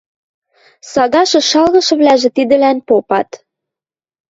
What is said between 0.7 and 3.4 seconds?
Сагашы шалгышывлӓжӹ тидӹлӓн попат: